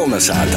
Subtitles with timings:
[0.00, 0.56] Kolnesāta!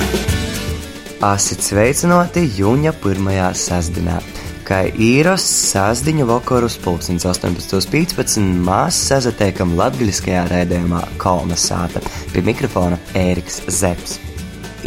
[1.27, 4.21] Asit sveicināti jūņa pirmajā sestdienā.
[4.63, 5.43] Kā īros
[5.73, 12.00] sāzdiņu vakarus pulkstens 18.15 mēs sazatiekam latgaļiskajā raidījumā Kolnesāta
[12.32, 14.23] pie mikrofona Ēriks Zepsi.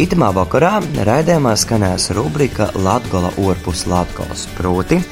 [0.00, 5.02] Itamā vakarā raidījumā skanēs rubrika Latgola orpus Latgolas, proti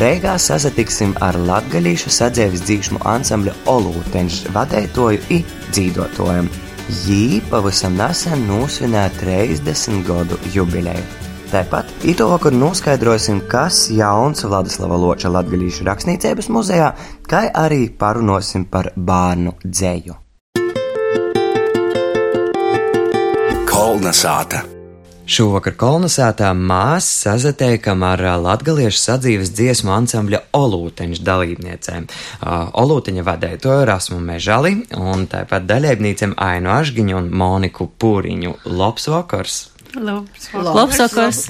[0.00, 5.44] Reigā sasatiksim ar latgaļīšu sadzēvis dzīšmu ansambļa Olūteņš vadētoju i
[5.74, 6.48] dzīdotojam.
[6.84, 11.04] Jī pavisam nesen nosvinēja 30 gadu jubileju.
[11.48, 16.90] Tāpat īto vakar noskaidrosim, kas jauns Vladislava Loča latgaļīšu rakstniecības muzejā,
[17.30, 20.20] kā arī parunosim par bērnu dzēju.
[23.70, 24.73] Kolnesāta!
[25.24, 32.08] Šovakar kolonizētā mēs sazatiekam ar latgaliešu sadzīves dziesmu ansambļa Olūteņš dalībniecēm.
[32.82, 38.58] Olūteņa vadēja to Rasmu Mežali un tāpat dalībniecēm Ainu Ašgiņu un Moniku Pūriņu.
[38.68, 39.56] Labs vakars!
[39.96, 41.42] Labs vakars!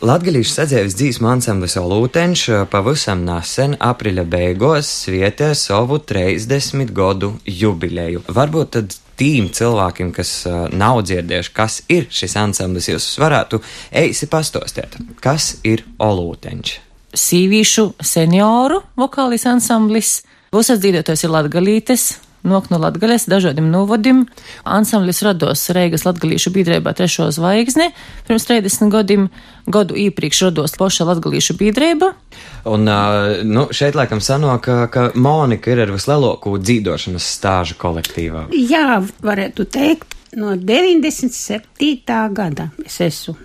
[0.00, 8.22] Latgalīšu sadzīves dzīsmu ansamblis Olūteņš pavisam nesen, aprīļa beigās, svietē savu 30 gadu jubileju.
[8.32, 13.60] Varbūt tad tīm cilvēkiem, kas uh, nav dzirdējuši, kas ir šis ansamblis, jūs varētu
[14.02, 16.72] eisi pastostēt, kas ir Olūteņš.
[17.20, 20.20] Sīvīšu senioru vokālis ansamblis.
[20.54, 22.04] Būs atdzīvotais ir Latgalītes,
[22.42, 24.24] nok no Latgales dažādiem novadiem.
[24.64, 27.90] Ansamblis rados Reigas Latgalīšu biedrībā trešo zvaigzni.
[28.28, 29.28] Pirms 30 gadiem
[29.70, 32.14] gadu iepriekš rados poša Latgalīšu biedrība.
[32.68, 32.88] Un
[33.48, 38.48] nu, šeit laikam sanāk, ka, ka Monika ir ar vislielāko dzīvošanas stāžu kolektīvā.
[38.52, 42.02] Jā, varētu teikt, no 97.
[42.36, 43.38] gada es esmu.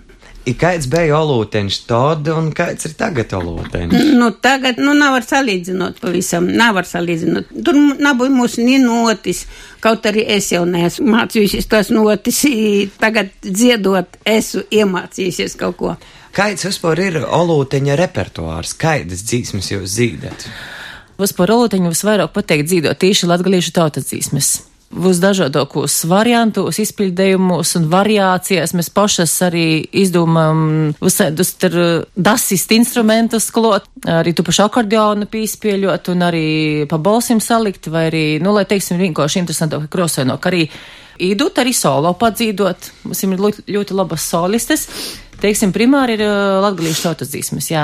[0.45, 4.11] Kāds bija olūteņš tad un kāds ir tagad olūteņš?
[4.19, 7.50] Nu, tagad, nu, nav var salīdzinot pavisam, nav var salīdzinot.
[7.66, 9.45] Tur nav mūsu ni notis,
[9.81, 12.44] kaut arī es jau neesmu mācījušies tos notis,
[13.02, 15.95] tagad dziedot, esmu iemācījušies kaut ko.
[16.35, 18.73] Kāds vispār ir olūteņa repertuārs?
[18.75, 20.41] Kādas dzīsmas jūs zīdat?
[21.16, 24.50] Vispār olūteņu visvairāk pateikt dzīvot tieši latgaliešu tautas dzīsmes.
[24.96, 29.63] Visdažādākos variantos, izpildījumos un variācijās mēs pašas arī
[30.03, 31.56] izdomājam visādus
[32.16, 36.50] dasist instrumentus klot, arī tu pašu akordeonu pīspieļot un arī
[36.91, 40.67] pa balsim salikt, vai arī, nu, lai teiksim, vienkārši interesantāk krosojot, arī
[41.23, 42.91] īdot arī solo padzīdot.
[43.07, 44.88] Mums ir ļoti, ļoti labas solistes.
[45.45, 46.23] Teiksim, primāri ir
[46.63, 47.83] latgalīšu tautas dzīsmes, jā.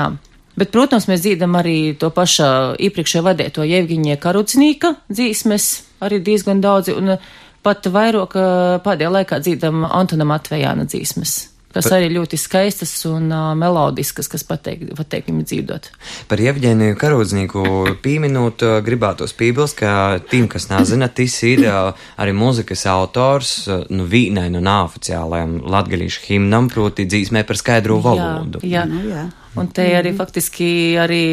[0.58, 5.68] Bet, protams, mēs dzīdam arī to pašu iepriekšējo vadēto Jevgiņie Karucinīka dzīsmes,
[6.02, 7.14] arī diezgan daudzi, un
[7.62, 8.34] pat vairāk
[8.82, 14.44] pēdējā laikā dzīdam Antona Matvejāna dzīsmes kas par, arī ļoti skaistas un uh, melodiskas, kas
[14.48, 15.88] pateik, pateik viņam dzīvot.
[16.30, 17.64] Par Jevģēniju Karūdznieku
[18.04, 23.84] pieminot, uh, gribētos pībils, ka tiem, kas nezina, tas ir uh, arī mūzikas autors, uh,
[23.92, 28.62] nu, vīnai no neoficiālajam latgalīšu himnam, proti dzīsmē par skaidru valodu.
[28.62, 28.88] Jā, jā.
[28.88, 29.26] Nu, jā.
[29.58, 31.24] Un te arī faktiski arī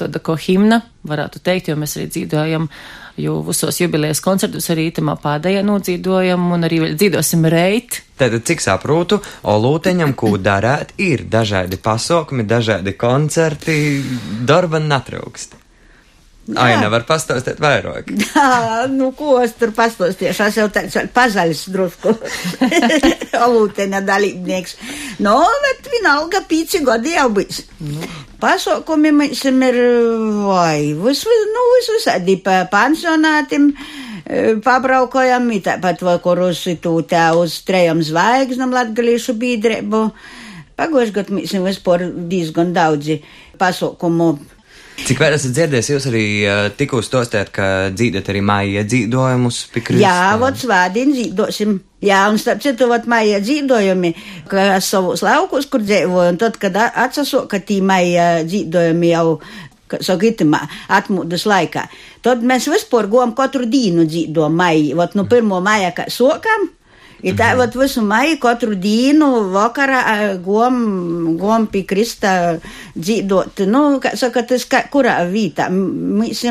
[0.00, 2.68] tāda ko himna, varētu teikt, jo mēs arī dzīvojam
[3.20, 8.02] jo visos jubilejas koncertus arī itamā pādējā nodzīdojam un arī vēl dzīdosim reit.
[8.20, 13.80] Tātad, cik saprotu, Olūteņam, ko darēt, ir dažādi pasākumi, dažādi koncerti,
[14.48, 15.60] darba netrūkst.
[16.58, 18.08] Ai, nevar pastāstīt vairāk.
[18.24, 20.46] Jā, nu, ko es tur pastāstīšu?
[20.48, 22.14] Es jau tāds pazaļs drusku.
[23.46, 24.76] Olūteņa dalībnieks.
[25.22, 25.36] No,
[25.66, 27.62] bet vienalga pīci gadi jau bijis.
[27.84, 28.10] Nu.
[28.40, 29.76] Pasaukumi mums ir,
[30.46, 31.24] vai, vis,
[31.54, 33.70] nu, vis visādi pa pansionātiem
[34.64, 40.04] pabraukojam, tāpat vakarus tūtē uz trejam zvaigznam latgalīšu biedrību.
[40.80, 43.18] Pagājušajā gadā mēs vispār diezgan daudzi
[43.60, 44.32] pasaukumu
[45.00, 47.64] Cik vēl esat dzirdējis, jūs arī uh, tikko stostāt, ka
[47.94, 50.02] dzīdat arī māja dzīdojumus pikrist?
[50.02, 51.78] Jā, vot svādien dzīdosim.
[52.04, 54.12] Jā, un starp citu, vot māja dzīdojumi,
[54.48, 59.40] ka es savus laukus, kur dzīvoju, un tad, kad atsaso, ka tī māja dzīdojumi jau
[59.98, 60.60] sakitimā,
[60.96, 61.86] atmūdas laikā.
[62.24, 64.06] Tad mēs vispār gojam katru dienu
[64.48, 64.96] maiju.
[65.00, 66.68] Vat nu pirmo maija, kā sokam,
[67.22, 70.02] I tā vat visu maiju katru dienu vakarā
[70.44, 70.76] gom,
[71.40, 72.32] gom pie Krista
[72.96, 76.44] dzīdot, nu, kā saka, tas kā, kurā vītā, mēs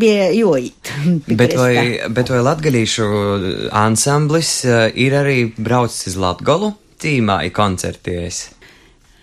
[0.00, 0.94] bija jojīt.
[1.28, 1.74] Bet vai,
[2.10, 3.06] bet vai latgalīšu
[3.82, 6.72] ansamblis ir arī braucis uz Latgolu
[7.02, 8.48] tīmā i koncerties?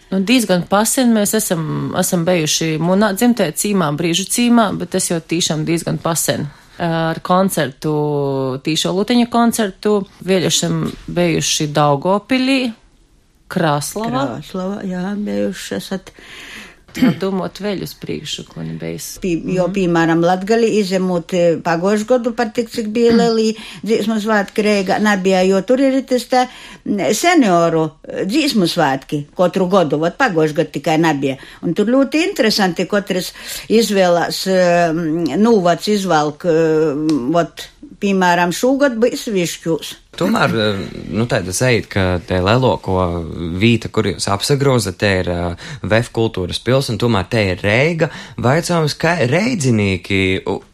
[0.10, 5.20] Nu, diezgan pasen mēs esam, esam bijuši munā dzimtē cīmā, brīžu cīmā, bet tas jau
[5.22, 6.48] tīšām diezgan pasen
[6.80, 7.94] ar koncertu,
[8.64, 10.00] Tīšo Luteņa koncertu.
[10.26, 12.62] Esam bijuši Daugopilī,
[13.50, 14.26] Krāslavā.
[14.38, 16.14] Krāslavā, jā, bijuši esat.
[17.22, 19.08] Domāt vēl uz priekšu, ko nebijis.
[19.24, 23.52] Pī, jo, piemēram, Latgali izemot e, pagošu godu par tik, cik bija lielī
[23.84, 26.46] dzīsmu svētki Rēgā nebija, jo tur ir tas tā
[27.16, 27.86] senioru
[28.30, 31.38] dzīsmu svētki katru godu, vat pagošu gadu tikai nebija.
[31.66, 33.34] Un tur ļoti interesanti, katrs
[33.70, 34.46] izvēlās,
[35.40, 36.48] nūvats izvelk,
[37.36, 37.68] vat,
[38.02, 39.92] piemēram, šogad bija svišķūs.
[40.20, 40.54] Tomēr,
[41.16, 42.98] nu, tāda zēja, ka te lielāko
[43.60, 48.10] vīta, kur jūs apsagroza, te ir uh, VF kultūras pils, un tomēr te ir reiga.
[48.42, 50.22] Vaicājums, kā reidzinīgi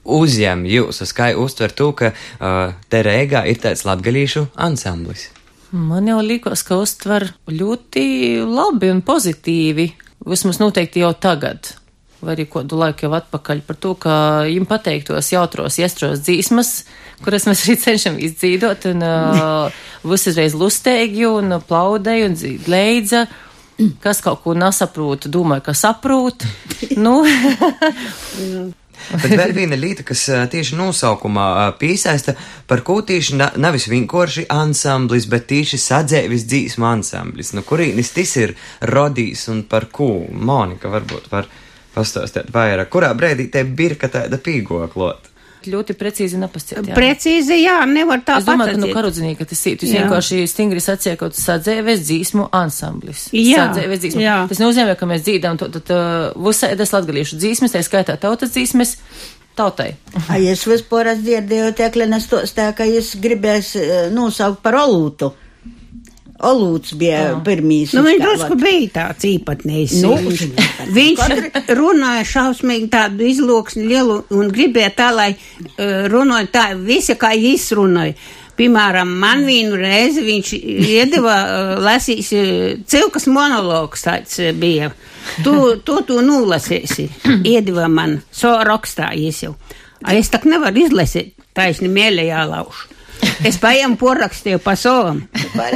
[0.04, 5.30] uzņem jūs, kā uztver to, ka uh, te reigā ir tāds latgalīšu ansamblis?
[5.76, 8.06] Man jau likās, ka uztver ļoti
[8.48, 9.90] labi un pozitīvi.
[10.26, 11.76] Vismaz noteikti jau tagad
[12.26, 14.14] vai arī kādu laiku jau atpakaļ par to, ka
[14.48, 16.72] viņam pateiktos jautros, iestros dzīsmas,
[17.24, 22.40] kuras mēs arī cenšam izdzīvot, un uh, visreiz lustēgi un plaudēji un
[22.72, 23.26] leidza.
[24.00, 26.46] Kas kaut ko nesaprot, domāju, ka saprot.
[26.96, 27.20] nu.
[29.12, 32.38] Bet vēl viena lieta, kas tieši nosaukumā piesaista,
[32.70, 37.52] par ko tieši na, nevis vienkārši ansamblis, bet tieši sadzēvis dzīsmu ansamblis.
[37.58, 38.56] Nu, kurīnis tas ir
[38.96, 40.10] rodījis un par ko?
[40.32, 41.46] Monika varbūt var.
[41.52, 41.65] Par
[41.96, 45.32] pastāstīt vairāk, kurā brīdī te birka tāda pīgoklot?
[45.72, 46.90] ļoti precīzi nepasciet.
[46.96, 48.44] Precīzi, jā, nevar tā pateikt.
[48.44, 52.04] Es domāju, ka, nu, karodzinīgi, ka tas ir, jūs vienkārši stingri sacīja, ka tas sadzēves
[52.06, 53.28] dzīsmu ansamblis.
[53.36, 53.70] Jā.
[53.70, 54.24] Sadzēves dzīsmu.
[54.24, 54.36] Jā.
[54.52, 58.98] Tas nozīmē, ka mēs dzīdām to, tad, uh, vusēdas latgalīšu dzīsmes, tā skaitā tautas dzīsmes.
[59.56, 59.94] Tautai.
[60.28, 65.32] A, es vispār dzirdēju, Teklenes tos tā, ka es gribēs uh, nosaukt par olūtu.
[66.44, 67.44] Olūts bija oh.
[67.46, 67.94] pirmīs.
[67.96, 69.94] Nu, viņš drusku bija tāds īpatnējs.
[70.04, 70.16] Nu,
[70.98, 71.22] viņš
[71.78, 77.70] runāja šausmīgi tādu izloksni lielu un gribēja tā, lai uh, runāja tā, visi kā jis
[77.78, 78.18] runāja.
[78.56, 84.92] Piemēram, man vienu reizi viņš iedeva uh, lasīs, uh, cilkas monologs tāds uh, bija.
[85.44, 85.56] Tu,
[85.88, 87.08] tu, tu nulasīsi.
[87.48, 89.56] Iedeva man, so rakstā jau.
[90.12, 92.95] Es tak nevaru izlasīt, taisni mēlē jālaušu.
[93.48, 95.24] Es paņēmu porakstīju pa savam.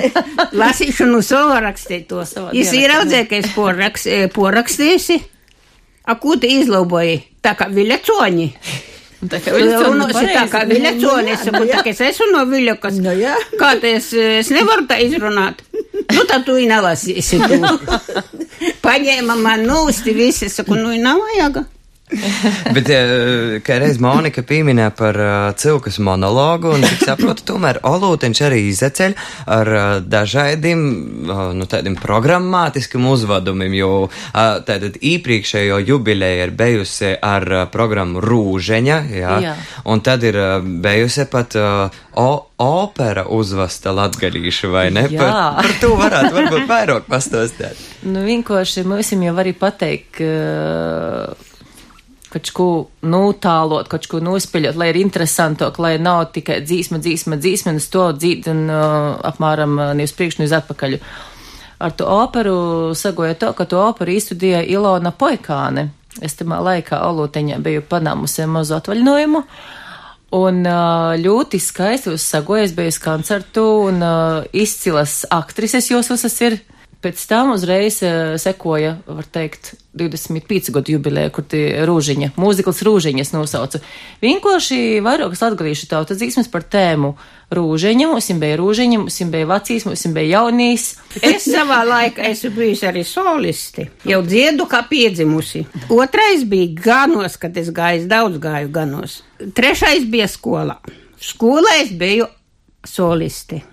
[0.61, 2.23] Lasīšu no sava rakstīto.
[2.55, 5.19] Es ieraudzēju, ka es poraks, eh, porakstījusi.
[6.09, 7.19] A, ko tu izlaboji?
[7.45, 8.47] Tā kā viļacoņi.
[9.29, 13.01] Tā kā viļacoņi, tā kā viļacoņi, es saku, tā kā es esmu no viļakas.
[13.03, 13.35] No, jā.
[13.59, 15.61] Kā tā es, es nevaru tā izrunāt.
[16.09, 17.41] Nu, tad tu nelasīsi.
[18.85, 21.61] Paņēma man nūsti visi, saku, nu, nav vajag.
[22.75, 22.89] Bet,
[23.65, 29.15] kā reiz Monika pieminēja par uh, cilkas monologu, un, cik saprotu, tomēr Olūteņš arī izceļ
[29.53, 30.81] ar uh, dažādiem,
[31.29, 34.11] uh, nu, tādiem programmātiskiem uzvadumiem, jo uh,
[34.65, 39.55] tātad īpriekšējo jubileja ir bijusi ar uh, programmu Rūžeņa, jā, jā.
[39.89, 42.29] un tad ir uh, bijusi pat uh, o,
[42.65, 45.05] opera uzvasta latgadīšu, vai ne?
[45.13, 45.21] Jā.
[45.21, 47.85] Par, par to varētu varbūt vairāk pastāstīt.
[48.09, 51.47] Nu, vienkārši mums jau arī pateikt, ka
[52.29, 52.67] kaut ko
[53.01, 57.89] notālot, kaut ko nospēļot, lai ir interesantāk, lai nav tikai dzīsma, dzīsma, dzīsma, un es
[57.93, 60.99] to dzīdu un uh, apmēram uh, ne uz priekšu, ne uz atpakaļ.
[61.79, 62.59] Ar to operu
[62.97, 65.89] sagoja to, ka to operu izstudēja Ilona Poikāne.
[66.21, 69.43] Es tamā laikā Olūteņā biju panāmusi mazu atvaļinājumu.
[70.37, 76.59] Un uh, ļoti skaisti uzsagojas, biju uz koncertu, un uh, izcilas aktrises jūs esat ir
[76.99, 83.31] Pēc tam uzreiz uh, sekoja, var teikt, 25 gadu jubileja, kur tie rūžiņa, mūzikls rūžiņas
[83.33, 83.79] nosauca.
[84.19, 87.13] Vienkārši vairākas atgriežu tautas dzīsmes par tēmu
[87.55, 90.89] rūžiņa, mums bija rūžiņa, mums bija vecīs, mums bija jaunīs.
[91.23, 95.65] Es savā laikā esmu bijusi arī solisti, jau dziedu kā piedzimusi.
[95.95, 99.21] Otrais bija ganos, kad es gāju, daudz gāju ganos.
[99.39, 100.81] Trešais bija skolā.
[101.19, 102.27] Skolā es biju
[102.87, 103.63] solisti.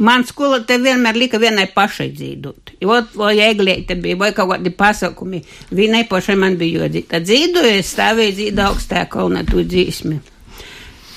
[0.00, 2.74] Man skola te vienmēr lika vienai pašai dzīvot.
[2.88, 5.42] Ot, vai eglīte bija, vai kaut kādi pasakumi.
[5.76, 7.02] Vienai pašai man bija jodzi.
[7.10, 10.16] Tad dzīvoju, es stāvēju dzīvo augstā kalnā tu dzīsmi.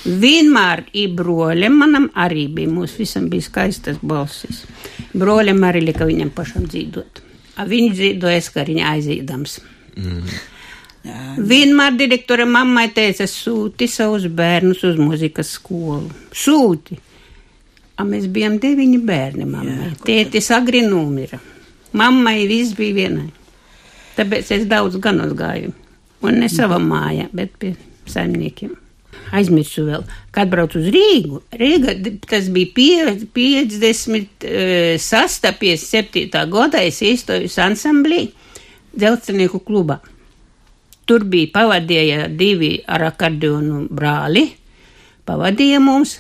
[0.04, 4.66] Vienmēr i broļiem manam arī bija, mums visam bija skaistas balsis.
[5.16, 7.24] Broļiem arī lika viņam pašam dzīvot.
[7.70, 9.56] Viņš dzīvoja, es kā viņa aizīdams.
[9.96, 10.36] Mm.
[11.48, 16.12] Vienmēr direktore mammai teica, sūti savus bērnus uz muzikas skolu.
[16.36, 17.00] Sūti!
[17.98, 19.92] A mēs bijām deviņi bērni mammai.
[20.06, 21.40] Tētis agri numira.
[21.94, 23.30] Mammai viss bija vienai.
[24.18, 25.74] Tāpēc es daudz ganos gāju.
[26.24, 27.74] Un ne savā mājā, bet pie
[28.10, 28.74] saimniekiem.
[29.34, 31.42] Aizmirsu vēl, kad braucu uz Rīgu.
[31.58, 31.96] Rīga,
[32.30, 34.48] tas bija 50,
[35.02, 36.44] 6, 57.
[36.54, 38.28] gadā, es īstoju ansamblī
[38.94, 40.00] dzelzcenieku klubā.
[41.10, 44.46] Tur bija pavadīja divi ar akordionu brāli,
[45.28, 46.20] pavadīja mums,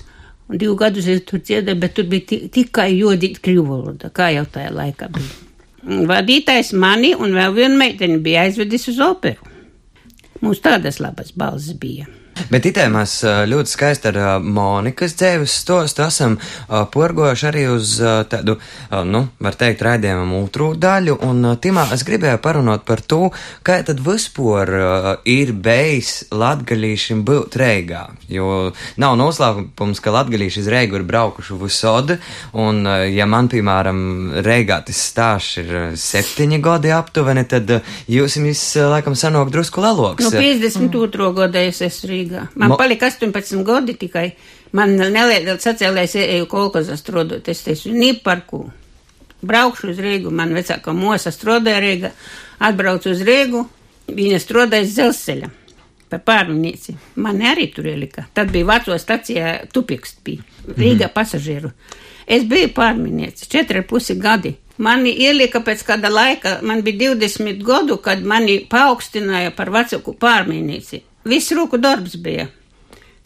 [0.51, 4.43] Un divu gadus es tur dziedāju, bet tur bija tikai jodīt krīvu valoda, kā jau
[4.51, 5.39] tajā laikā bija.
[5.83, 9.51] Vadītājs mani un vēl vienu meiteni bija aizvedis uz operu.
[10.43, 12.07] Mums tādas labas balss bija.
[12.51, 16.37] Bet itē mēs ļoti skaisti ar Monikas dzēves stostu esam
[16.67, 17.95] porgojuši arī uz
[18.29, 18.57] tādu,
[19.09, 23.29] nu, var teikt, raidījumam otru daļu, un Timā es gribēju parunāt par to,
[23.65, 24.71] kā tad vispār
[25.29, 28.71] ir bijis latgalīšiem būt Reigā, jo
[29.01, 32.17] nav noslēpums, ka latgalīši iz Reigu ir braukuši visodi,
[32.57, 33.99] un ja man, piemēram,
[34.45, 37.77] Reigā tas stāsts ir septiņi gadi aptuveni, tad
[38.09, 40.25] jūs jums, laikam, sanāk drusku leloks.
[40.25, 41.31] Nu, 52.
[41.37, 42.22] gadā es esmu Rīgā.
[42.55, 44.31] Man Mo- palika 18 gadi tikai.
[44.71, 47.49] Man neliela sacēlēs eju kolkozā strādāt.
[47.49, 48.65] Es teicu, ni par ko.
[49.43, 52.11] Braukšu uz Rīgu, man vecākā mosa strādāja Rīgā.
[52.63, 53.65] Atbraucu uz Rīgu,
[54.07, 55.51] viņa strādāja dzelzceļa.
[56.09, 56.95] Par pārvaldnieci.
[57.15, 58.27] Mani arī tur ielika.
[58.33, 60.43] Tad bija veco stacijā Tupikst bija.
[60.77, 61.71] Rīgā pasažieru.
[62.27, 64.53] Es biju pārminieci, četri ar pusi gadi.
[64.77, 71.01] Mani ielika pēc kāda laika, man bija 20 gadu, kad mani paaugstināja par vecāku pārminieci.
[71.25, 72.47] Viss rūku darbs bija.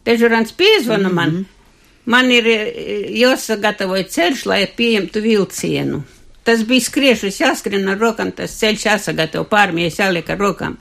[0.06, 1.30] Dežurants piezvana man.
[1.30, 1.46] Mm -hmm.
[2.06, 2.58] Man ir e,
[3.20, 6.04] jāsagatavoja ceļš, lai pieņemtu vilcienu.
[6.44, 10.77] Tas bija skriešus jāskrien ar rokām, tas ceļš jāsagatavo pārmies jāliek ar rokām.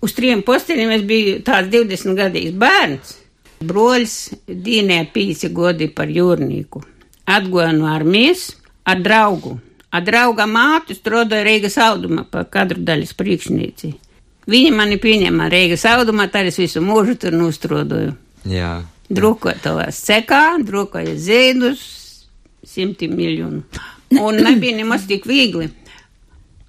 [0.00, 3.16] Uz trim posteņiem es biju tāds 20 gadīgs bērns.
[3.64, 4.14] Broļs
[4.46, 6.84] dīnē pīci godi par jūrnieku.
[7.26, 8.52] Atgoja no armijas
[8.84, 9.56] ar draugu.
[9.90, 13.94] Ar drauga mātu strādāja Reigas audumā pa kadru daļas priekšnīci.
[14.50, 18.12] Viņi mani pieņēma Reigas audumā, tad es visu mūžu tur nostrodoju.
[18.48, 18.74] Jā.
[19.08, 21.84] Drukoja tavās cekā, drukoja ziedus,
[22.64, 23.62] simtiem miljonu.
[24.20, 25.70] Un nebija nemaz tik viegli.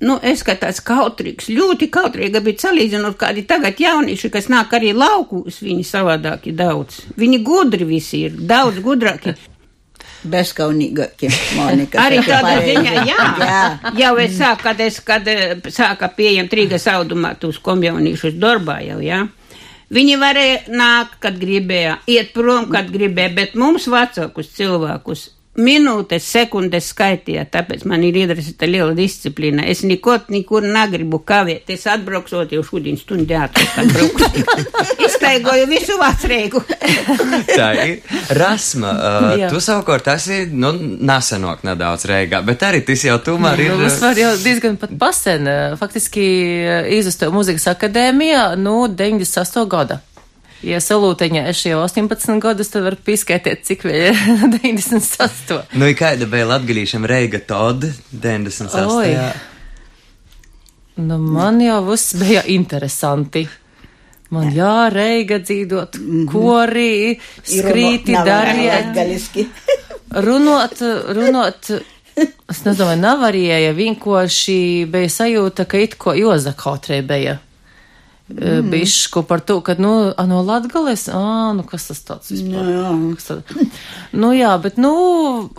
[0.05, 4.91] Nu, es kā tāds kautrīgs, ļoti kautrīga bija salīdzinot kādi tagad jaunieši, kas nāk arī
[4.95, 6.99] laukūs, viņi savādāki daudz.
[7.15, 9.37] Viņi gudri visi ir, daudz gudrāki.
[10.23, 11.99] Bezkaunīgākie, Monika.
[12.01, 13.25] Arī tādā ziņā, jā.
[13.41, 13.61] jā.
[13.99, 15.27] Jau es sāku, kad es, kad
[15.73, 19.25] sāka pieņemt Rīgas automātus komjaunīšus darbā jau, jā.
[19.93, 26.89] Viņi varēja nākt, kad gribēja, iet prom, kad gribēja, bet mums vecākus cilvēkus minūtes, sekundes
[26.91, 29.65] skaitīja, tāpēc man ir iedrasīta liela disciplīna.
[29.71, 31.69] Es neko, nekur negribu kavēt.
[31.73, 34.45] Es atbrauksot jau šodien stundu braukšu.
[35.05, 36.61] Iztaigoju visu vecrīgu.
[37.51, 37.93] Tā ir.
[38.35, 43.75] Rasma, uh, tu savukārt esi, nu, nesenok nedaudz reigā, bet arī tas jau tomēr ir.
[43.75, 45.47] Nu, vispār jau diezgan pat pasen.
[45.79, 46.25] Faktiski
[46.99, 49.65] izvestoju muzikas akadēmijā, nu, 98.
[49.71, 50.01] gada.
[50.65, 54.15] Ja salūteņā es jau 18 gadus, tad var pieskaitīt, cik vēl ir
[54.55, 55.75] 98.
[55.77, 58.89] Nu, ir kāda bija latgalīšam reiga Todd 98.
[58.95, 59.11] Oi.
[61.05, 63.45] Nu, man jau viss bija interesanti.
[64.33, 65.99] Man jā, reiga dzīvot,
[66.31, 69.45] korī, skrīti, Galiski.
[70.25, 70.81] runot,
[71.13, 71.69] runot.
[72.15, 74.57] Es nedomāju, nevarēja, vienkārši
[74.89, 77.37] bija sajūta, ka it ko Jozakautrē bija.
[78.25, 78.71] Mm.
[78.71, 82.71] Bišku par to, ka, nu, no Latgales, ā, nu, kas tas tāds vispār?
[82.73, 82.93] Jā.
[83.19, 83.51] Kas tad?
[84.21, 84.93] nu, jā, bet, nu,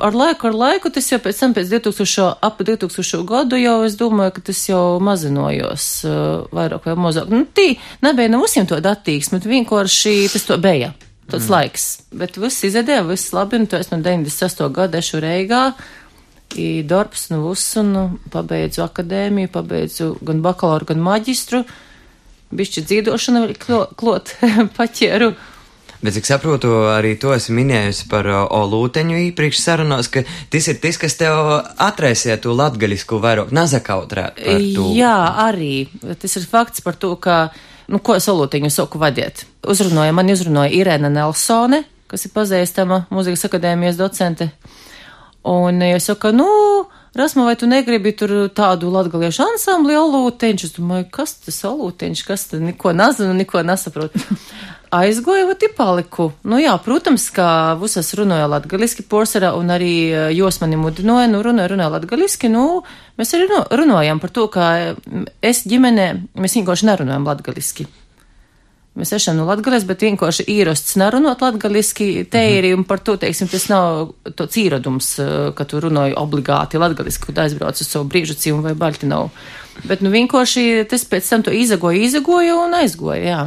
[0.03, 3.95] ar laiku, ar laiku, tas jau pēc tam, pēc 2000, ap 2000 gadu jau, es
[4.01, 6.19] domāju, ka tas jau mazinojos uh,
[6.51, 7.31] vairāk vai mazāk.
[7.31, 10.91] Nu, tī nebija nav visiem to attīksmi, bet vienkārši tas to bija.
[11.31, 11.55] Tāds mm.
[11.55, 11.89] laiks.
[12.19, 14.67] Bet viss izedēja, viss labi, un to es no 98.
[14.75, 15.69] gada ešu Reigā.
[16.87, 21.67] Darbs, nu, viss, un nu, pabeidzu akadēmiju, pabeidzu gan bakalauru, gan maģistru.
[22.55, 24.35] Bišķi dzīvošana vēl klo- klot
[24.79, 25.33] paķēru.
[26.03, 30.23] Bet, cik saprotu, arī to esi minējusi par uh, Olūteņu īpriekš sarunās, ka
[30.53, 31.35] tas ir tas, kas tev
[31.83, 34.85] atraisīja to latgaļisku vairāk nazakautrēt par to.
[34.95, 35.15] Jā,
[35.49, 35.89] arī.
[36.21, 37.49] Tas ir fakts par to, ka,
[37.89, 39.47] nu, ko es olūtiņu saku vadiet.
[39.67, 44.51] Uzrunāja, man uzrunāja Irēna Nelsone, kas ir pazīstama mūzikas akadēmijas docente.
[45.49, 46.47] Un es saku, nu,
[47.17, 50.65] Rasma, vai tu negribi tur tādu latgaliešu ansambli olūteņš?
[50.67, 54.21] Es domāju, kas tas olūteņš, kas tad neko nezinu, neko nesaprotu.
[54.99, 56.27] Aizgoju, vat ir paliku.
[56.45, 57.49] Nu jā, protams, ka
[57.81, 62.83] visas runāja latgaliski porsarā un arī eh, jūs mani mudināja, nu runāja, runāja latgaliski, nu
[63.17, 64.67] mēs arī nu, runājam par to, ka
[65.41, 67.89] es ģimenē, mēs vienkārši nerunājam latgaliski.
[68.97, 72.25] Mēs esam no Latvijas, bet vienkārši īrosts nerunāt latgaliski.
[72.33, 76.81] Te ir, un par to, teiksim, tas nav tāds īradums, eh, ka tu runāji obligāti
[76.81, 79.29] latgaliski, kad aizbrauc uz savu brīžu cīmu vai baļti nav.
[79.85, 83.43] Bet, nu, vienkārši tas pēc tam to izagoja, izagoja un aizgoja, jā.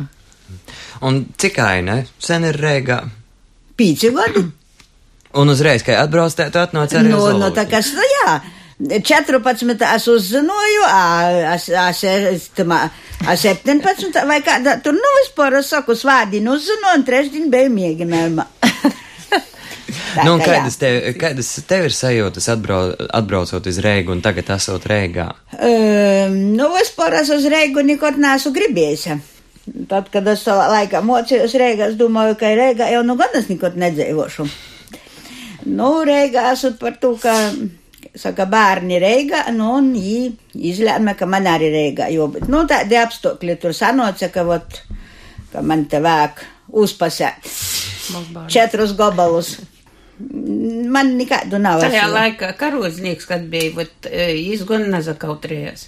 [1.01, 3.01] Un cik aina sen ir reigā?
[3.79, 4.45] Pīci gadi.
[5.39, 8.37] Un uzreiz, kad atbrauc, tā tu atnāc arī Nu, uz nu, tā kā, nu, jā.
[8.79, 9.75] 14.
[9.95, 11.57] es uzzināju, a,
[12.55, 12.79] tamā,
[13.27, 14.21] a 17.
[14.29, 18.47] vai kādā tur, nu, vispār es saku, svādien uzzināju, un trešdien biju mēģinājumā.
[20.09, 24.85] Tā, Nu, kādas tev, kādas tev ir sajūtas atbrau, atbraucot uz Reigu un tagad esot
[24.89, 25.27] Reigā?
[25.53, 29.05] Um, nu, vispār es uz Reigu nekad neesmu gribējis.
[29.89, 33.49] Tad, kad es savā laikā mocījos Reigā, es domāju, ka Reigā jau nu gan es
[33.51, 34.47] nekad nedzīvošu.
[35.69, 37.35] Nu, Reigā esmu par to, ka,
[38.15, 40.31] saka, bērni Reigā, nu, un viņi
[40.71, 42.47] izlēma, ka man arī Reigā jābūt.
[42.51, 44.81] Nu, tādi apstākļi tur sanoca, ka, vot,
[45.53, 47.49] ka man te vāk uzpasēt
[48.49, 49.57] četrus gabalus.
[50.19, 51.79] Man nekādu nav.
[51.79, 55.87] Tajā es- laikā karoznieks, kad bija, vat, jis gan nezakautrējās.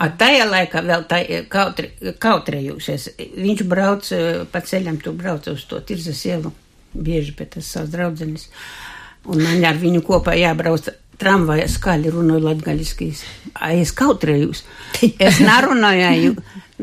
[0.00, 1.18] A tajā laikā vēl tā,
[1.52, 1.90] kautri,
[2.22, 3.10] kautrējušies.
[3.36, 6.52] Viņš brauc eh, pa ceļam, tu brauc uz to tirzas ielu,
[6.94, 8.48] bieži pie tas savs draudzenis.
[9.28, 10.88] Un man ar viņu kopā jābrauc
[11.20, 13.22] tramvaja skaļi runāju latgaļiskīs.
[13.60, 14.64] A es kautrējos.
[15.20, 16.34] Es nerunāju.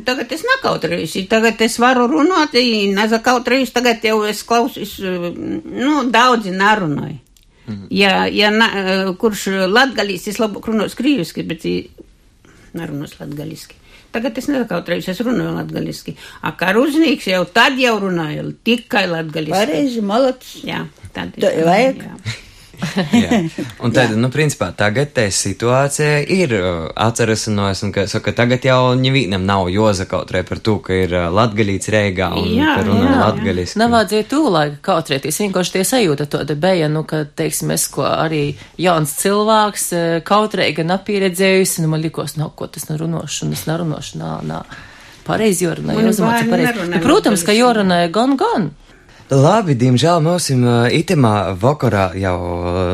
[0.06, 1.16] Tagad es nekautrējos.
[1.30, 2.58] Tagad es varu runāt,
[2.98, 3.74] nezakautrējos.
[3.76, 7.24] Tagad jau es klausos, nu, daudzi nerunāju.
[7.92, 8.70] Ja, ja na,
[9.20, 11.66] kurš latgalīs, es labāk runāju krīviski, bet
[12.78, 13.76] nerunāju latgaliski.
[14.16, 16.16] Tagad es nekautrējos, es runāju latgaliski.
[16.48, 19.58] A karuznieks jau tad jau runāju tikai latgaliski.
[19.58, 20.60] Pareizi, malacis.
[20.68, 22.06] Jā, tad vajag.
[22.06, 22.44] Jā.
[23.84, 26.68] Un tad, nu, principā, tagad tā situācija ir uh,
[27.08, 31.92] atcerēšanos, un, ka, saka, tagad jau nevienam nav jāzakautrē par to, ka ir uh, latgalīts
[31.94, 33.18] reigā un Jā, ka runā jā.
[33.24, 33.82] latgaliski.
[33.82, 38.44] Nevajadzēja tūlaik kautrēties, vienkārši tie sajūta to te beja, nu, ka, teiksim, es ko arī
[38.82, 43.66] jauns cilvēks eh, kautrēja gan apieredzējusi, nu, man likos, nav ko tas nerunāšu, un es
[43.70, 44.62] nerunāšu, nā, nā.
[45.28, 46.92] Pareizi jorunāja, Un jāzamāca bērni pareizi.
[46.94, 47.60] Nu, protams, ka latgaliski.
[47.60, 48.70] jorunāja gan, gan.
[49.28, 50.46] Labi, diemžēl mums
[50.96, 52.38] itemā vakarā jau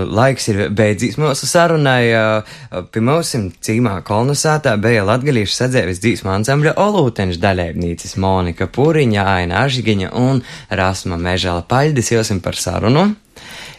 [0.10, 1.20] laiks ir beidzis.
[1.22, 2.10] Mūsu sarunai
[2.90, 10.10] pie mums cīmā kolonizētā bija latgalīšu sadzēvis dzīsma ansambļa Olūteņš dalībnīcis Monika Pūriņa, Aina Ažigiņa
[10.18, 10.42] un
[10.74, 11.62] Rasma Mežala.
[11.70, 13.12] Paļdis josim par sarunu.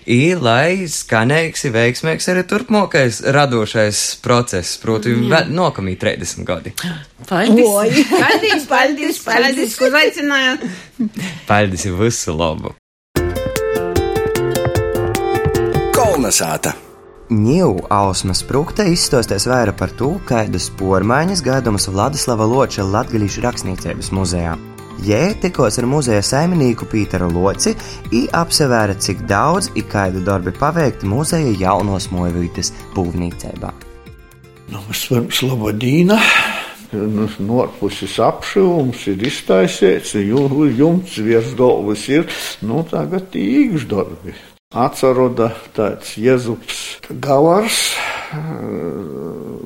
[0.05, 6.75] I, lai skanēgs ir veiksmīgs arī turpmākais radošais process, proti, vēl nokamī 30 gadi.
[7.25, 7.65] Paldies!
[7.65, 10.67] Oi, Paldies, paldies, paldies, ka uzaicinājāt.
[11.49, 12.75] Paļdis ir visu labu!
[15.97, 16.75] Kolnesāta!
[17.33, 24.53] Ņū Ausmas Prūkte izstāstīs vairāk par to, kādas pormaiņas gaidamas Vladislava Loča Latgalīšu rakstniecības muzejā.
[25.03, 27.73] Jē tikos ar muzeja saimnieku Pīteru Loci
[28.15, 33.73] i apsevēra, cik daudz i kādi darbi paveikti muzeja jaunos mojvītes būvniecībā.
[34.71, 36.21] Nu, vispirms labadīna.
[36.95, 42.29] Nu, Norpusis apšuvums ir iztaisīts, jumts virs galvas ir,
[42.63, 44.37] nu tagad īkš darbi.
[44.75, 47.95] Atceroda tāds Jezups Gavars,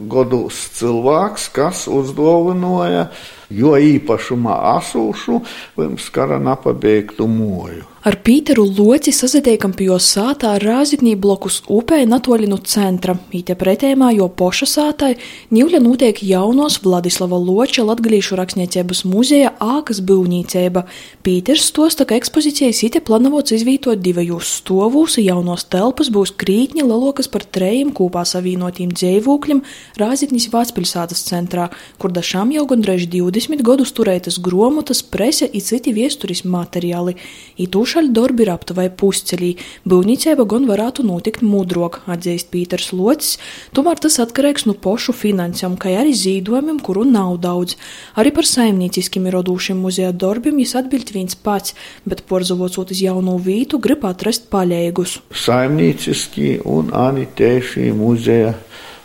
[0.09, 3.11] godūs cilvēks, kas uzdāvināja,
[3.51, 5.41] jo īpašumā asūšu
[5.77, 7.87] pirms kara nepabeigtu moju.
[8.09, 13.18] Ar Pīteru Loci sazatiekam pie jo sātā Rāziknī blokus upē natoļi no centra.
[13.37, 15.11] Īte pretējumā, jo poša sātai
[15.53, 20.87] Nīvļa notiek jaunos Vladislava Loča latgalīšu rakstniecības muzeja ākas būvnīceiba.
[21.27, 27.44] Pīters stosta, ka ekspozīcijas īte planavots izvītot divajos stovūs, jaunos telpas būs krītņi lelokas par
[27.44, 29.61] trejiem kopā savienotīm dzēvūkļiem
[30.01, 31.68] Rāziknis Vācpilsātas centrā,
[32.01, 37.18] kur dažām jau gandrīz 20 gadus turētas gromotas, prese i citi viesturismu materiāli.
[37.61, 37.68] I
[37.99, 39.49] tūšaļ darbi ir aptuveni pusceļī.
[39.89, 43.39] Būvniecība gan varētu notikt mudrok, atzīst Pīters Locis,
[43.75, 47.77] tomēr tas atkarīgs no pošu finansēm, kā arī zīdojumiem, kuru nav daudz.
[48.15, 51.75] Arī par saimnieciskiem radošiem muzeja darbiem viņš atbild viens pats,
[52.07, 55.19] bet porzavots uz jaunu vītu grib atrast palīgus.
[55.35, 58.55] saimnieciski un arī tieši muzeja.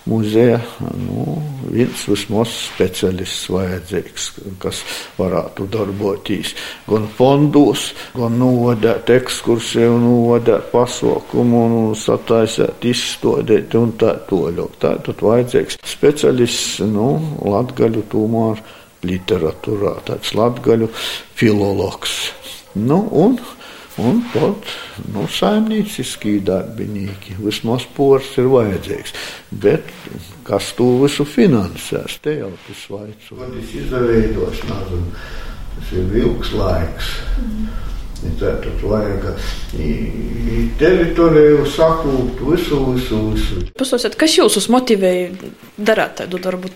[0.04, 0.58] Muzeja,
[1.00, 1.38] nu,
[1.72, 4.26] viens vismaz speciālists vajadzīgs,
[4.60, 4.82] kas
[5.16, 6.52] varētu darboties
[6.90, 14.76] gan fondos, gan novadīt ekskursiju, novadīt pasaukumu, un sataisīt, izstādīt un tā toļok.
[14.84, 17.14] Tā tad vajadzīgs speciālists, nu,
[17.48, 18.60] latgaļu tomēr
[19.08, 20.92] literatūrā, tāds latgaļu
[21.40, 22.20] filologs.
[22.76, 23.40] Nu, un
[24.02, 24.70] Un pat
[25.14, 29.14] nu, saimnieciskī darbinieki, vismaz pors ir vajadzīgs.
[29.62, 29.92] Bet
[30.48, 33.30] kas to visu finansēs, te jau tas vajadzīgs.
[33.38, 35.24] Tas izveidos, nezinu,
[35.76, 37.16] tas ir ilgs laiks.
[38.40, 39.26] Tātad vajag
[40.80, 43.64] teritoriju sakūt visu, visu, visu.
[43.78, 46.72] Pasauciet, kas jūs motivēja darīt tādu darbu,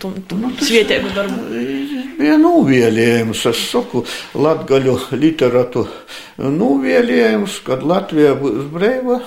[0.60, 1.97] svietēju darbu?
[2.18, 3.44] Bija novēlējums.
[3.50, 4.04] Es saku,
[4.38, 9.18] latgaļu literatūru novēlējums, kad Latvija būs brīva,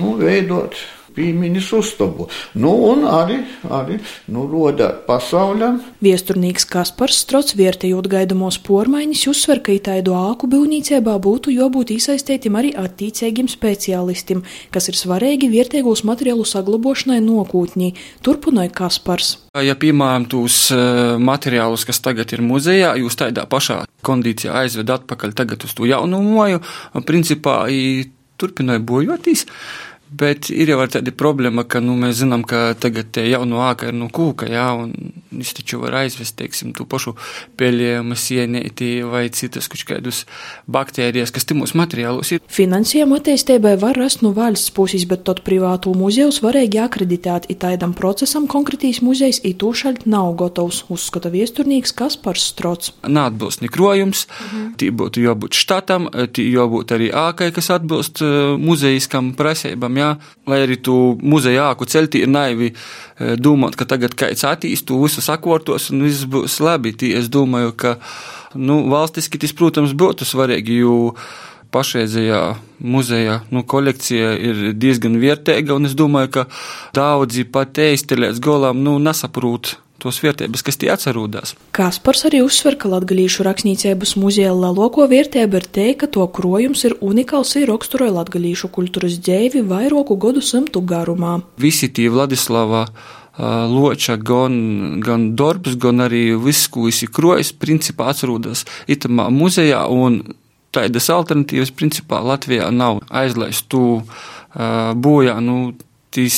[0.00, 0.76] nu, veidot
[1.14, 2.28] pīmiņas uztabu.
[2.60, 3.98] Nu, un arī, arī
[4.34, 5.80] nu, rodēt pasauļam.
[6.04, 12.74] Viesturnīgs Kaspars Strots vietējot gaidamos pormaiņas uzsver, ka itaido āku būvniecībā būtu jābūt iesaistītim arī
[12.78, 17.92] attīcīgiem speciālistim, kas ir svarīgi vietējos materiālu saglabošanai nokūtņī,
[18.24, 19.36] turpināja Kaspars.
[19.54, 20.66] Ja, piemēram, tos
[21.22, 26.20] materiālus, kas tagad ir muzejā, jūs tādā pašā kondīcijā aizved atpakaļ tagad uz to jaunu
[26.24, 26.62] moju,
[27.06, 27.64] principā
[28.40, 29.46] turpināja bojoties.
[30.14, 33.96] Bet ir jau tāda problēma, ka nu, mēs zinām, ka tagad te jauno āka ir
[33.98, 34.92] no kūka, jā, un
[35.34, 37.16] viņš taču var aizvest, teiksim, tu pašu
[37.58, 40.22] peļējumu sienēti vai citas kaut kādus
[40.70, 42.42] baktērijas, kas timos materiālos ir.
[42.46, 47.96] Finansējumu attīstībai var rast no valsts puses, bet tad privātu muzejus varēja akreditēt, it tādam
[47.96, 52.94] procesam konkrētīs muzejs itūšaļt nav gatavs, uzskata viesturnīgs Kaspars Strots.
[53.08, 54.70] Neatbilst nekrojums, mhm.
[54.78, 58.22] tī būtu jābūt štatam, tī jābūt arī ākai, kas atbilst
[58.60, 60.10] muzejiskam prasībām, jā jā,
[60.50, 65.00] lai arī tu muzeja āku celtī ir naivi e, domāt, ka tagad kāds attīst, tu
[65.02, 66.94] visu sakvortos un viss būs labi.
[66.94, 67.96] Tī es domāju, ka,
[68.54, 70.98] nu, valstiski tas, protams, būtu svarīgi, jo
[71.74, 72.42] pašreizējā
[72.86, 76.46] muzeja nu, kolekcija ir diezgan vērtīga, un es domāju, ka
[76.94, 81.56] daudzi pat eistelēs golām nu, nesaprūt tos vērtības, kas tie atcerūdās.
[81.74, 86.98] Kaspars arī uzsver, ka latgalīšu rakstniecības muzeja lielāko vērtību ir te, ka to krojums ir
[87.04, 91.40] unikāls ir raksturoja latgalīšu kultūras dzēvi vairoku godu simtu garumā.
[91.60, 92.86] Visi tie Vladislava
[93.38, 100.20] loča, gan, gan darbs, gan arī viss, ko visi krojas, principā atcerūdas itamā muzejā, un
[100.74, 104.02] tādas alternatīvas, principā, Latvijā nav aizlaist tu
[104.54, 105.74] bojā, nu,
[106.14, 106.36] tas,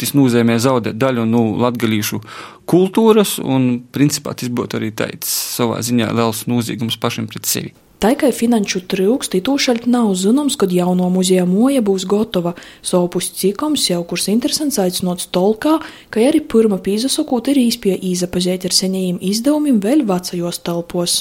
[0.00, 2.20] tas nozīmē zaudēt daļu no nu, latgalīšu
[2.68, 7.72] kultūras, un principā tas būtu arī tāds savā ziņā liels noziegums pašam pret sevi.
[8.02, 12.56] Tā kā finanšu trūkst, itūšaļt nav zināms, kad jauno muzeja moja būs gatava.
[12.82, 15.76] Sopus cikums jau kurs interesants aicinots tolkā,
[16.10, 21.20] ka arī pirma pīzasakūt ir īspēja īzapazēt ar senajiem izdevumiem vēl vecajos telpos.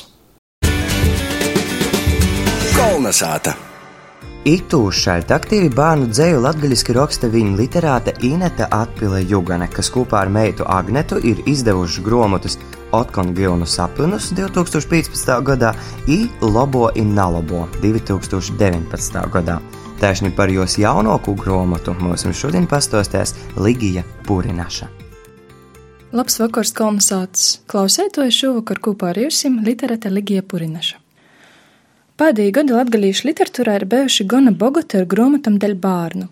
[2.74, 3.71] Kolnesāta!
[4.42, 10.66] Itūšaļt aktīvi bērnu dzēju latgaļiski raksta viņa literāte Inete Atpile Jugane, kas kopā ar meitu
[10.66, 12.58] Agnetu ir izdevuši gromotus
[12.98, 15.30] Otkon Gilnu sapinus 2015.
[15.46, 15.76] gadā
[16.10, 19.20] i Lobo in Nalobo 2019.
[19.30, 19.60] gadā.
[20.02, 24.90] Tieši par jos jaunāko grāmatu mums šodien pastostēs Ligija Pūrinaša.
[26.18, 27.62] Labs vakars, kolonizācijas!
[27.70, 30.98] Klausētoju šovakar kopā ar jums literāte Ligija Pūrinaša.
[32.22, 36.28] Pēdējie gadi latgalīšu literatūrā ir bijuši gana bogati ar grāmatām dēļ bērnu.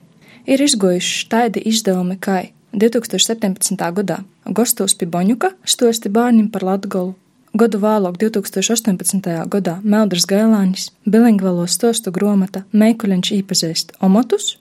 [0.46, 2.36] Ir izgojuši tādi izdevumi kā
[2.78, 3.74] 2017.
[3.98, 7.16] gadā Gostos Piboņuka stosti bērniem par Latgolu,
[7.58, 9.32] gadu vēlāk 2018.
[9.56, 14.60] gadā Meldras Gailānis bilingvalo stostu grāmata Meikuļņš īpazīst omotus,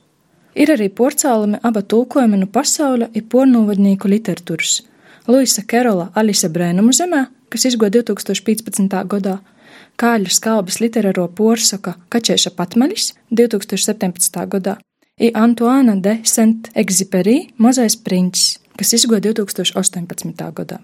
[0.56, 4.80] ir arī porcālumi aba tulkojumi no pasaules ir pornūvadnieku literatūras
[5.28, 8.96] Luisa Kerola Alise Brēnumu zemē, kas izgoja 2015.
[9.12, 9.36] gadā,
[9.98, 14.36] Kāļa skalbas literāro porsaka Kačēša patmaļis 2017.
[14.52, 14.76] gadā
[15.18, 20.44] i Antoāna de Saint-Exupéry Mazais princis, kas izgoja 2018.
[20.60, 20.78] gadā.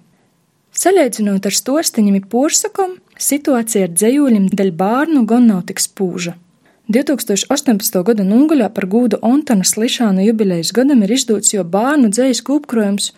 [0.74, 6.35] Salīdzinot ar stostiņiem porsakam, situācija ar dzējūļiem dēļ bārnu gan nav tik spūža.
[6.90, 8.03] 2018.
[8.11, 13.12] gada Nunguļā par gūdu Ontana Slišāna jubilejas gadam ir izdots jo bārnu dzējas kūpkrojums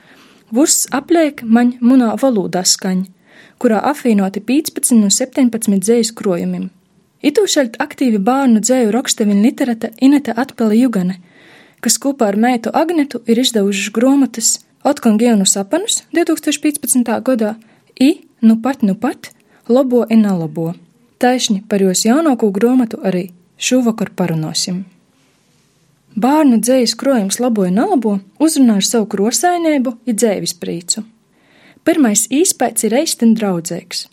[0.52, 3.08] Vurs apliek maņ munā valodā skaņa,
[3.62, 6.68] kurā apvienoti 15 no 17 dzējas krojumiem.
[7.26, 11.18] Itūšaļt aktīvi bērnu dzēju rakstevina literata Inete Atpele Jugane,
[11.80, 14.52] kas kopā ar meitu Agnetu ir izdevušas grāmatas
[14.86, 17.10] Otkon Gienu sapanus 2015.
[17.24, 17.56] gadā
[17.98, 19.30] i Nu pat, nu pat,
[19.68, 20.74] Lobo un Nalabo.
[21.18, 24.84] Taišņi par jos jaunāko grāmatu arī šovakar parunāsim.
[26.16, 31.02] Bērnu dzējas krojums Labo un Nalabo uzrunājuši savu krosainību un dzēvis prīcu.
[31.86, 34.08] Pirmais īspējas ir eistin draudzīgs.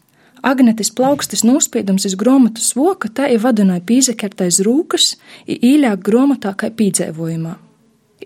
[0.46, 5.16] Agnetes plaukstas nospiedums iz grāmatas voka, tā ir vadināja pīzekertais rūkas,
[5.50, 7.54] īļāk grāmatā kā pīdzēvojumā.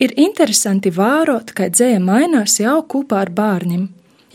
[0.04, 3.86] Ir interesanti vērot, kā dzēja mainās jau kopā ar bērniem.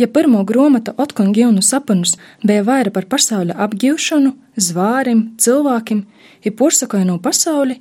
[0.00, 6.00] Ja pirmo grāmatu Otkongiunu sapanus bija vaira par pasaules apgūšanu, zvārim, cilvēkiem,
[6.46, 7.76] ja porsakoja no pasauli,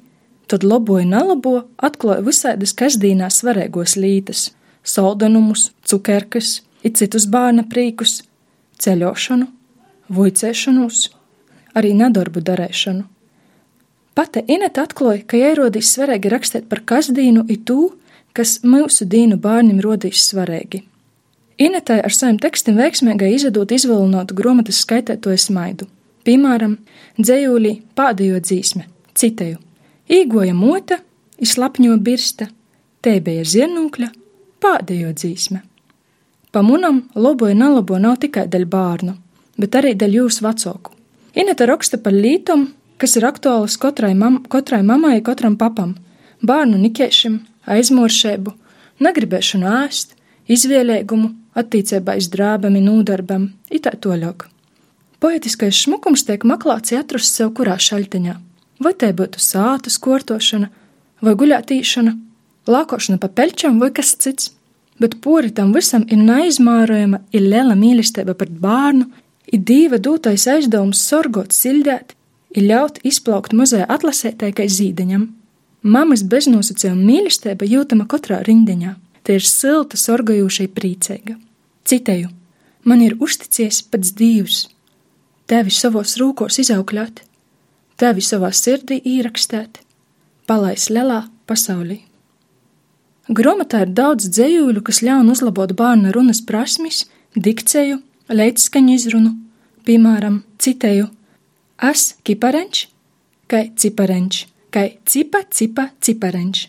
[0.51, 4.49] tad laboja nalabo atklāja visādas kasdīnās svarīgos lītas-
[4.95, 8.21] saldanumus, cukerkas, ir citus bērna prīkus,
[8.81, 9.47] ceļošanu,
[10.11, 11.07] vuicēšanos,
[11.77, 13.07] arī nedarbu darēšanu.
[14.17, 17.93] Pate Inete atklāja, ka ierodīs svarīgi rakstīt par kasdīnu i tū,
[18.35, 20.83] kas mūsu dīnu bērniem rodīs svarīgi.
[21.61, 25.87] Inetai ar saviem tekstiem veiksmīgai izvedot izvilinotu grāmatas skaitētoju smaidu.
[26.25, 26.75] Piemēram,
[27.21, 29.59] dzējūlī pēdējo dzīsme, citēju:
[30.11, 30.99] Īgoja mota,
[31.41, 32.49] izslapņo birsta,
[33.01, 34.11] Te bija zirnūkļa
[34.61, 35.63] pēdējo dzīsme.
[36.51, 39.13] Pa munam labo un nelabo nav tikai dēļ bērnu,
[39.61, 40.91] bet arī dēļ jūsu vecāku.
[41.35, 42.67] Ineta raksta par lītum,
[42.99, 45.95] kas ir aktuāls katrai, mam katrai mammai, katram papam,
[46.43, 47.39] bērnu nikēšiem,
[47.71, 48.51] aizmoršēbu,
[48.99, 50.17] negribēšanu ēst,
[50.51, 54.47] izvēlēgumu, attīcībā izdrābami, nūdarbam, itā toļāk.
[55.21, 58.35] Poetiskais šmukums tiek meklēts atrast sev kurā šaļtiņā,
[58.83, 60.71] vai te būtu sātas kortošana,
[61.21, 62.15] vai guļātīšana,
[62.67, 64.51] lākošana pa peļķam vai kas cits,
[65.01, 69.07] bet pori tam visam ir neizmērojama, ir liela mīlestība pret bērnu,
[69.51, 72.15] ir dīva dūtais aizdevums sorgot sildēt,
[72.55, 75.29] ir ļaut izplaukt mazajā atlasētai kā zīdeņam.
[75.81, 78.93] Mamas beznosacījuma mīlestība jūtama katrā rindiņā,
[79.25, 81.37] tie ir silta, sorgojošai priecīga.
[81.89, 82.29] Citēju,
[82.85, 84.67] man ir uzticies pats Dievs,
[85.49, 87.23] tevi savos rūkos izaukļāt,
[87.97, 89.81] tevi savā sirdī ierakstēt,
[90.45, 92.03] palais lielā pasaulī.
[93.31, 99.31] Grāmatā ir daudz dzējuļu, kas ļauj uzlabot bērna runas prasmes, dikciju, leitskaņu izrunu,
[99.87, 101.07] piemēram, citēju:
[101.79, 102.89] Es kiparenč,
[103.47, 104.41] kai ciparenč,
[104.75, 106.65] kai cipa, cipa, ciparenč.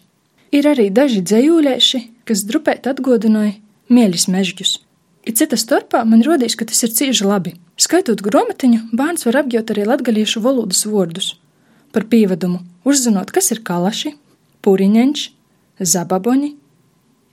[0.55, 3.57] Ir arī daži dzējūlieši, kas drupēt atgodināja
[3.91, 4.79] mieļus mežģus.
[5.27, 7.57] Ir cita starpā man rodīs, ka tas ir cieši labi.
[7.75, 11.35] Skaitot grāmatiņu, bērns var apgūt arī latgaliešu valodas vārdus.
[11.91, 14.15] Par pīvedumu uzzinot, kas ir kalaši,
[14.63, 15.31] puriņņš,
[15.89, 16.53] zababoņi,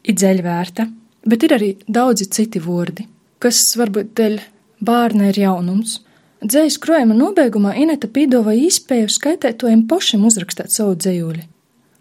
[0.09, 0.85] idzeļvērta,
[1.29, 3.05] bet ir arī daudzi citi vārdi,
[3.43, 4.39] kas varbūt dēļ
[4.85, 5.99] bērna ir jaunums.
[6.39, 11.43] Dzējas krojuma nobeigumā Ineta pīdova īspēju skaitētojiem pašiem uzrakstīt savu dzējuli.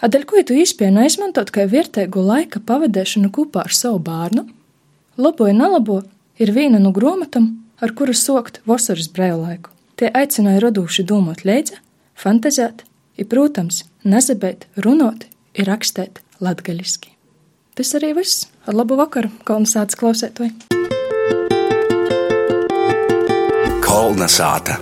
[0.06, 4.44] Adaļ, ko tu īspēji neizmantot kā vērtīgu laika pavadēšanu kopā ar savu bērnu?
[5.18, 5.96] Labo un nelabo
[6.38, 7.50] ir viena no grāmatām,
[7.82, 9.74] ar kuru sokt vasaras brīvlaiku.
[9.98, 11.80] Tie aicināja radoši domāt līdzi,
[12.14, 12.84] fantazēt,
[13.18, 15.26] ir, protams, nezabēt, runāt,
[15.58, 17.14] ir rakstīt latgaļiski.
[17.78, 18.48] Tas arī viss.
[18.68, 20.52] Ar labu vakaru, kolonizācijas klausētoji!
[23.84, 24.78] Kolnesāta!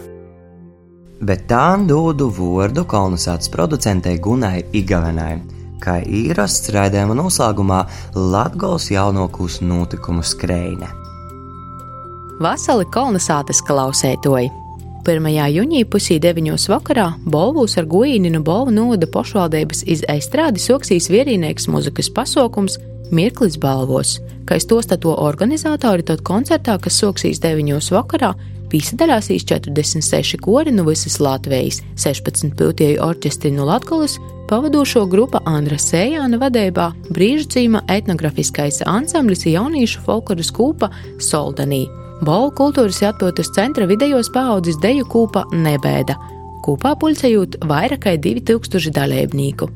[1.21, 5.41] bet tā dodu vārdu kolonizācijas producentei Gunai Igavenai,
[5.81, 7.81] kā īrasts raidījuma noslēgumā
[8.17, 10.91] Latgals jaunokūs notikumu skrējne.
[12.43, 14.53] Vasali kolonizācijas klausētoji!
[15.07, 15.27] 1.
[15.55, 16.49] jūnija pusī 9.
[16.67, 22.81] vakarā Bolvūs ar Guīninu Bolvu novada pašvaldības izaistrādi soksīs vienīgais muzikas pasākums
[23.15, 24.17] Mirklis balvos,
[24.49, 27.79] kā es to stato organizatori tad koncertā, kas soksīs 9.
[27.95, 28.35] vakarā,
[28.67, 34.17] Piesaistījās 46 kori no visas Latvijas, 16 piltieju orķestri no Latvijas,
[34.51, 40.91] pavadošo grupa Andra Sējāna vadībā, brīžcīma etnografiskais ansamblis jauniešu folkloras kūpa
[41.23, 41.85] Soldanī.
[42.25, 46.15] Bolu kultūras atpūtas centra vidējos paaudzes deju kūpa Nebēda.
[46.65, 49.69] Kūpā pulcējot vairāk kā 2000 dalībnieku.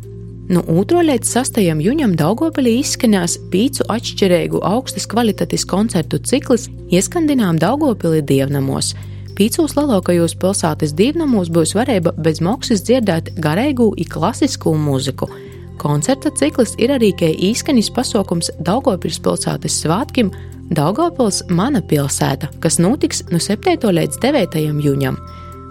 [0.50, 1.02] No 2.
[1.04, 1.60] līdz 6.
[1.84, 8.94] jūnijam Daugopilī izskanās pīcu atšķirīgu augstas kvalitātes koncertu cikls ieskandinām Daugopilī dievnamos.
[9.36, 15.28] Pīcūs lielākajos pilsētas dievnamos būs varēja bez maksas dzirdēt garīgu un klasisku mūziku.
[15.80, 20.28] Koncerta cikls ir arī īskanis pasākums Daugopils pilsētas svētkiem
[20.76, 23.80] Daugopils Mana pilsēta, kas notiks no 7.
[23.88, 24.58] līdz 9.
[24.84, 25.16] jūnijam.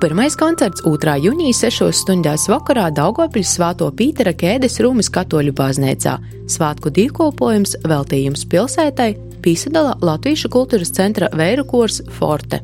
[0.02, 1.14] Pirmais koncerts 2.
[1.28, 1.92] jūnija 6.
[1.94, 6.18] stundās vakarā Daugopils Svāto Pītera Kēdes Rūmas katoļu baznīcā.
[6.50, 9.12] Svātku dīvkopojums veltījums pilsētai
[9.46, 12.64] piesadala Latviešu kultūras centra Vēru kurs Forte.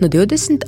[0.00, 0.66] No 28.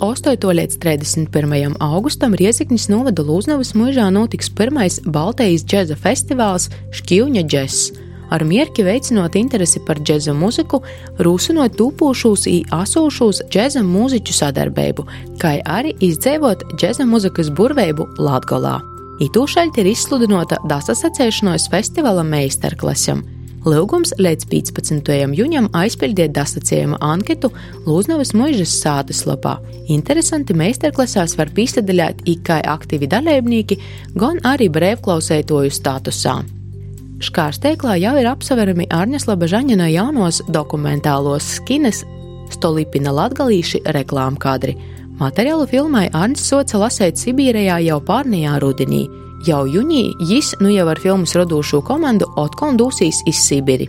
[0.55, 1.77] līdz 31.
[1.83, 7.91] augustam Rieziknis novada Lūznavas mūžā notiks pirmais Baltijas džeza festivāls Šķivņa džess
[8.31, 10.81] ar mierki veicinot interesi par džēza muziku,
[11.19, 15.07] rūsinot tūpošos un asūšos džēza mūziķu sadarbību,
[15.43, 18.79] kā arī izdzēvot džēza muzikas burvību Latgolā.
[19.27, 23.25] Itūšaļti ir izsludinota dasasacēšanos festivāla meistarklasam.
[23.67, 25.09] Lūgums līdz 15.
[25.35, 27.49] jūnijam aizpildiet dasacījuma anketu
[27.83, 29.57] Lūznavas mūžas sātas lapā.
[29.91, 33.81] Interesanti meistarklasās var pīsadaļāt ikai aktīvi dalībnieki,
[34.15, 36.37] gan arī brēvklausētoju statusā.
[37.27, 42.05] Škārsteiklā jau ir apseverami Arņaslaba Žaņina jaunos dokumentālos skines
[42.55, 44.79] Stolipina latgalīši reklāmu kadri.
[45.19, 49.09] Materiālu filmai Arņš Soca lasēt Sibīrijā jau pārnījā rudenī.
[49.47, 53.87] Jau jūnī jis nu jau ar filmas radošo komandu Otkon dūsīs iz Sibiri.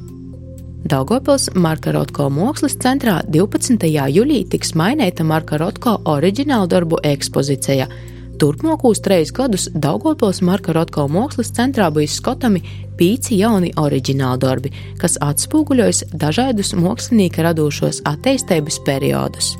[0.86, 3.88] Daugopils Marka Rotko mākslas centrā 12.
[3.89, 7.89] jūlijā tiks mainīta Marka Rotko oriģinālu darbu ekspozīcija.
[8.38, 12.62] Turpmākos trejus gadus Daugopils Marka Rotko mākslas centrā bijis skotami
[13.00, 19.56] pīci jauni oriģināli darbi, kas atspoguļojas dažādus mākslinieka radošos attīstības periodus.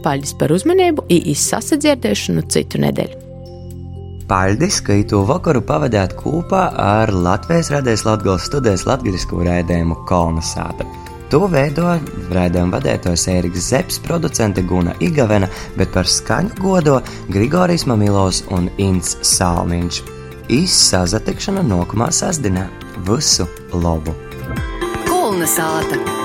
[0.00, 3.29] Paldies par uzmanību, īsi sasadzirdēšanu citu nedēļu!
[4.30, 10.86] Paļdis, ka itu vakaru pavadāt kopā ar Latvijas radējas Latgales studijas latgalisko rēdējumu Kolnasāta.
[11.34, 11.96] To veido
[12.34, 19.16] raidījuma vadītājs Ēriks Zepes, producente Guna Igavena, bet par skaņu godo Grigorijs Mamilovs un Inns
[19.34, 20.00] Salmiņš.
[20.60, 22.68] Izsazatikšana nākamā sasdienā.
[23.10, 24.14] Visu labu!
[25.10, 26.19] Kolnesāta!